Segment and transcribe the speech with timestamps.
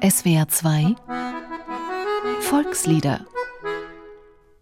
[0.00, 0.94] SWR 2
[2.42, 3.26] Volkslieder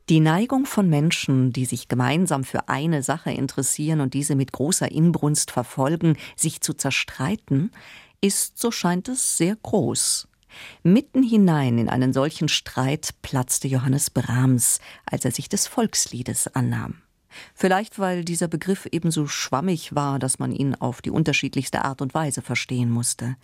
[0.09, 4.91] die Neigung von Menschen, die sich gemeinsam für eine Sache interessieren und diese mit großer
[4.91, 7.71] Inbrunst verfolgen, sich zu zerstreiten,
[8.23, 10.29] ist, so scheint es, sehr groß.
[10.83, 17.03] Mitten hinein in einen solchen Streit platzte Johannes Brahms, als er sich des Volksliedes annahm.
[17.55, 22.15] Vielleicht weil dieser Begriff ebenso schwammig war, dass man ihn auf die unterschiedlichste Art und
[22.15, 23.37] Weise verstehen musste.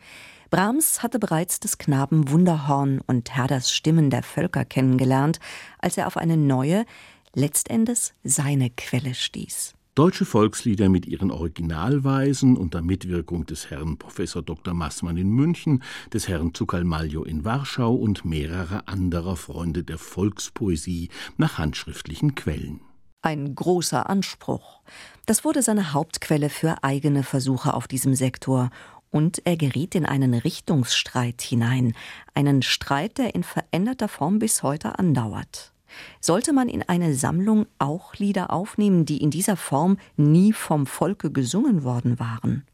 [0.52, 5.41] Brahms hatte bereits des Knaben Wunderhorn und Herders Stimmen der Völker kennengelernt,
[5.79, 6.84] als er auf eine neue,
[7.34, 9.74] letztendes seine Quelle stieß.
[9.95, 14.74] Deutsche Volkslieder mit ihren Originalweisen unter Mitwirkung des Herrn Professor Dr.
[14.74, 21.57] Maßmann in München, des Herrn Zuckermaljo in Warschau und mehrerer anderer Freunde der Volkspoesie nach
[21.57, 22.82] handschriftlichen Quellen.
[23.23, 24.82] Ein großer Anspruch.
[25.24, 28.69] Das wurde seine Hauptquelle für eigene Versuche auf diesem Sektor.
[29.12, 31.95] Und er geriet in einen Richtungsstreit hinein,
[32.35, 35.73] einen Streit, der in veränderter Form bis heute andauert.
[36.21, 41.30] Sollte man in eine Sammlung auch Lieder aufnehmen, die in dieser Form nie vom Volke
[41.30, 42.65] gesungen worden waren?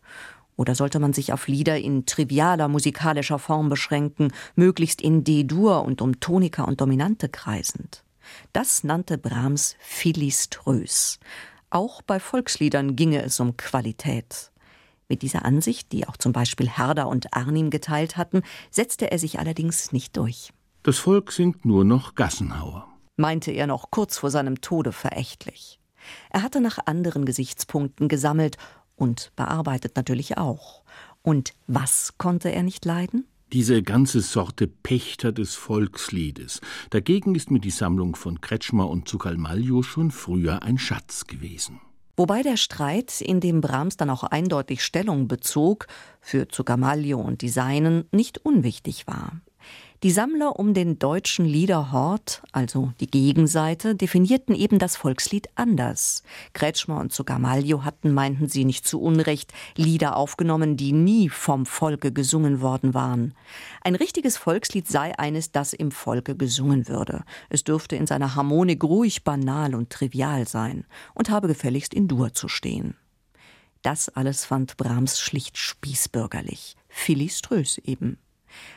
[0.57, 6.01] Oder sollte man sich auf Lieder in trivialer musikalischer Form beschränken, möglichst in D-Dur und
[6.01, 8.05] um Tonika und Dominante kreisend?
[8.53, 11.19] Das nannte Brahms philiströs.
[11.71, 14.53] Auch bei Volksliedern ginge es um Qualität.
[15.09, 19.39] Mit dieser Ansicht, die auch zum Beispiel Herder und Arnim geteilt hatten, setzte er sich
[19.39, 20.53] allerdings nicht durch.
[20.83, 25.81] Das Volk singt nur noch Gassenhauer, meinte er noch kurz vor seinem Tode verächtlich.
[26.31, 28.57] Er hatte nach anderen Gesichtspunkten gesammelt
[28.97, 30.83] und bearbeitet natürlich auch.
[31.23, 33.27] Und was konnte er nicht leiden?
[33.53, 36.61] diese ganze Sorte Pächter des Volksliedes.
[36.91, 41.81] Dagegen ist mir die Sammlung von Kretschmer und Zuckermaljo schon früher ein Schatz gewesen.
[42.19, 45.87] Wobei der Streit, in dem Brahms dann auch eindeutig Stellung bezog,
[46.21, 49.41] für Zuckermaljo und die Seinen nicht unwichtig war.
[50.05, 56.23] Die Sammler um den deutschen Liederhort, also die Gegenseite, definierten eben das Volkslied anders.
[56.53, 62.13] Kretschmer und Zuckermalio hatten, meinten sie nicht zu Unrecht, Lieder aufgenommen, die nie vom Volke
[62.13, 63.35] gesungen worden waren.
[63.83, 67.25] Ein richtiges Volkslied sei eines, das im Volke gesungen würde.
[67.49, 72.33] Es dürfte in seiner Harmonik ruhig, banal und trivial sein und habe gefälligst in Dur
[72.33, 72.95] zu stehen.
[73.83, 78.19] Das alles fand Brahms schlicht spießbürgerlich, philiströs eben.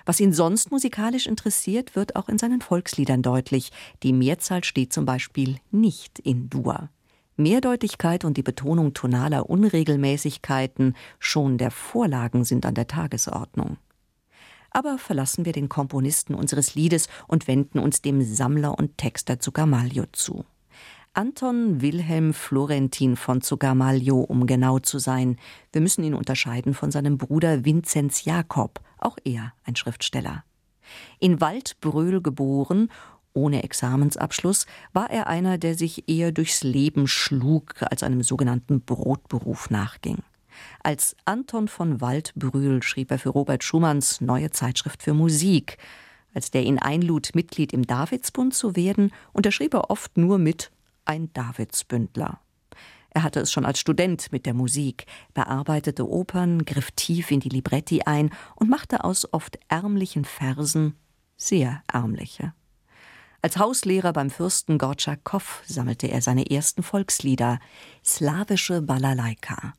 [0.06, 3.72] Was ihn sonst musikalisch interessiert, wird auch in seinen Volksliedern deutlich.
[4.04, 6.90] Die Mehrzahl steht zum Beispiel nicht in Dur.
[7.38, 13.78] Mehrdeutigkeit und die Betonung tonaler Unregelmäßigkeiten schon der Vorlagen sind an der Tagesordnung.
[14.70, 20.06] Aber verlassen wir den Komponisten unseres Liedes und wenden uns dem Sammler und Texter Zuckermaglio
[20.14, 20.46] zu.
[21.14, 25.36] Anton Wilhelm Florentin von Zuckermaglio, um genau zu sein.
[25.74, 30.46] Wir müssen ihn unterscheiden von seinem Bruder Vinzenz Jakob, auch er ein Schriftsteller.
[31.20, 32.90] In Waldbröl geboren,
[33.34, 39.70] ohne Examensabschluss, war er einer, der sich eher durchs Leben schlug, als einem sogenannten Brotberuf
[39.70, 40.20] nachging.
[40.82, 45.78] Als Anton von Waldbrühl schrieb er für Robert Schumanns neue Zeitschrift für Musik.
[46.34, 50.72] Als der ihn einlud, Mitglied im Davidsbund zu werden, unterschrieb er oft nur mit
[51.06, 52.40] ein Davidsbündler.
[53.14, 57.50] Er hatte es schon als Student mit der Musik, bearbeitete Opern, griff tief in die
[57.50, 60.96] Libretti ein und machte aus oft ärmlichen Versen
[61.36, 62.54] sehr ärmliche.
[63.42, 67.60] Als Hauslehrer beim Fürsten Gortschakow sammelte er seine ersten Volkslieder,
[68.06, 69.74] slawische Balalaika.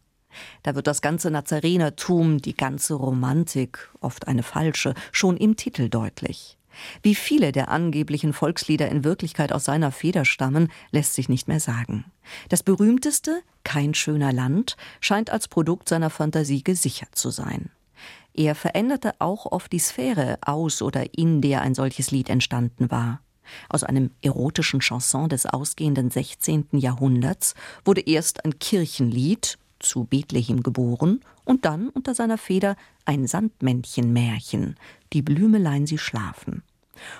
[0.62, 6.58] Da wird das ganze Nazarenertum, die ganze Romantik, oft eine falsche, schon im Titel deutlich.
[7.02, 11.60] Wie viele der angeblichen Volkslieder in Wirklichkeit aus seiner Feder stammen, lässt sich nicht mehr
[11.60, 12.04] sagen.
[12.48, 17.70] Das berühmteste, Kein schöner Land, scheint als Produkt seiner Fantasie gesichert zu sein.
[18.34, 23.20] Er veränderte auch oft die Sphäre aus oder in der ein solches Lied entstanden war.
[23.68, 26.68] Aus einem erotischen Chanson des ausgehenden 16.
[26.72, 34.76] Jahrhunderts wurde erst ein Kirchenlied, zu Bethlehem geboren, und dann unter seiner Feder ein Sandmännchenmärchen,
[35.12, 36.62] die Blümelein sie schlafen.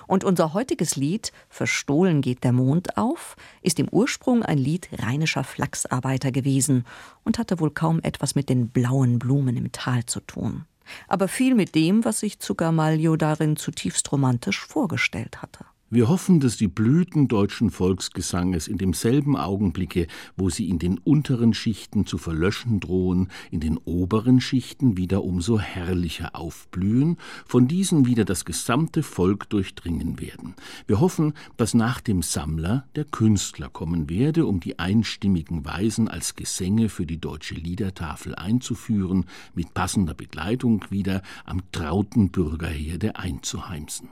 [0.07, 5.43] Und unser heutiges Lied Verstohlen geht der Mond auf ist im Ursprung ein Lied rheinischer
[5.43, 6.85] Flachsarbeiter gewesen
[7.23, 10.65] und hatte wohl kaum etwas mit den blauen Blumen im Tal zu tun,
[11.07, 15.65] aber viel mit dem, was sich Zuckermalio darin zutiefst romantisch vorgestellt hatte.
[15.93, 21.53] Wir hoffen, dass die Blüten deutschen Volksgesanges in demselben Augenblicke, wo sie in den unteren
[21.53, 28.25] Schichten zu verlöschen drohen, in den oberen Schichten wieder umso herrlicher aufblühen, von diesen wieder
[28.25, 30.55] das gesamte Volk durchdringen werden.
[30.87, 36.33] Wir hoffen, dass nach dem Sammler der Künstler kommen werde, um die einstimmigen Weisen als
[36.33, 44.09] Gesänge für die deutsche Liedertafel einzuführen, mit passender Begleitung wieder am trauten Bürgerherde einzuheimsen.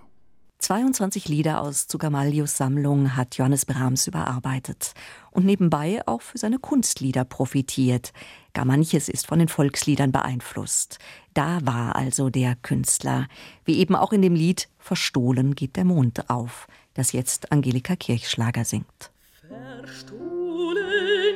[0.62, 4.94] 22 Lieder aus Zugamalios Sammlung hat Johannes Brahms überarbeitet
[5.32, 8.14] und nebenbei auch für seine Kunstlieder profitiert.
[8.54, 11.00] Gar manches ist von den Volksliedern beeinflusst.
[11.34, 13.28] Da war also der Künstler,
[13.66, 18.64] wie eben auch in dem Lied Verstohlen geht der Mond auf, das jetzt Angelika Kirchschlager
[18.64, 19.12] singt.
[19.48, 20.78] Verstohlen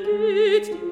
[0.06, 0.84] geht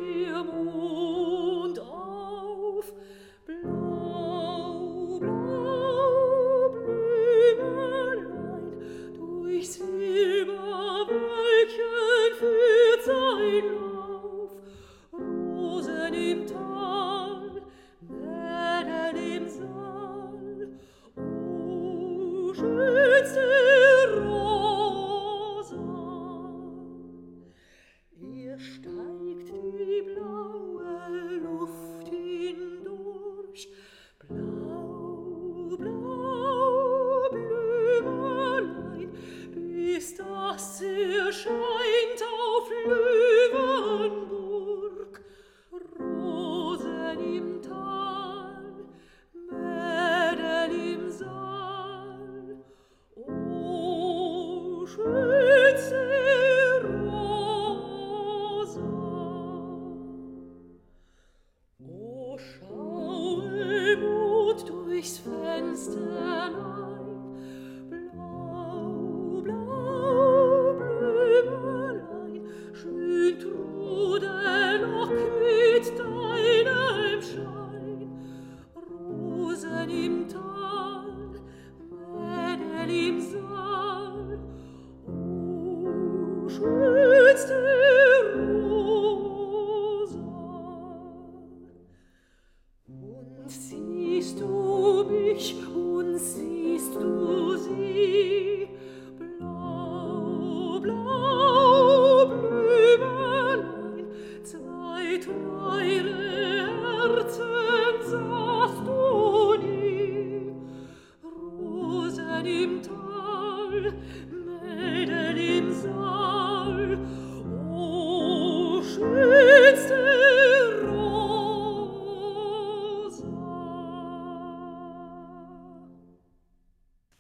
[23.34, 23.73] Christus.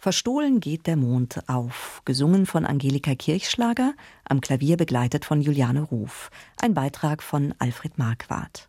[0.03, 3.93] Verstohlen geht der Mond auf, gesungen von Angelika Kirchschlager,
[4.27, 6.29] am Klavier begleitet von Juliane Ruf.
[6.59, 8.67] Ein Beitrag von Alfred Marquardt.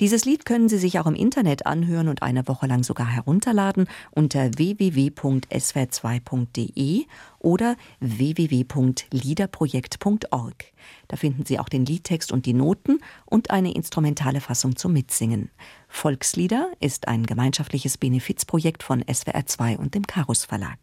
[0.00, 3.86] Dieses Lied können Sie sich auch im Internet anhören und eine Woche lang sogar herunterladen
[4.10, 7.04] unter www.swr2.de
[7.38, 10.64] oder www.liederprojekt.org.
[11.08, 15.50] Da finden Sie auch den Liedtext und die Noten und eine instrumentale Fassung zum Mitsingen.
[15.88, 20.78] Volkslieder ist ein gemeinschaftliches Benefizprojekt von SWR2 und dem Karus Verlag.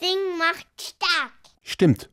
[0.00, 1.32] Sing macht stark.
[1.62, 2.08] Stimmt.